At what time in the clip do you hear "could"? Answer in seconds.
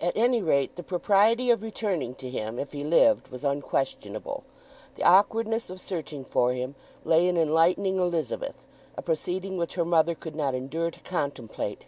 10.16-10.34